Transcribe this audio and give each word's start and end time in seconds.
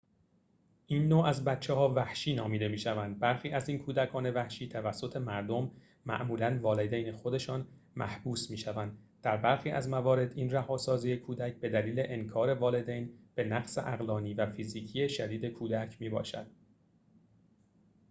این 0.87 1.07
نوع 1.07 1.25
از 1.25 1.43
بچه‌ها 1.45 1.89
«وحشی» 1.93 2.35
نامیده 2.35 2.67
می‌شوند. 2.67 3.19
برخی 3.19 3.49
از 3.51 3.69
این 3.69 3.79
کودکان 3.79 4.29
وحشی 4.29 4.69
توسط 4.69 5.17
مردم 5.17 5.71
معمولا 6.05 6.59
والدین 6.61 7.11
خودشان 7.11 7.67
محبوس 7.95 8.47
می‌شوند؛ 8.51 8.89
در 9.21 9.37
برخی 9.37 9.69
از 9.71 9.89
موارد 9.89 10.37
این 10.37 10.49
رهاسازی 10.51 11.17
کودک 11.17 11.55
بدلیل 11.55 11.95
انکار 12.05 12.49
والدین 12.53 13.09
به 13.35 13.43
نقص 13.43 13.77
عقلانی 13.77 14.33
و 14.33 14.45
فیزیکی 14.45 15.09
شدید 15.09 15.45
کودک 15.45 15.97
می‌باشد 15.99 16.47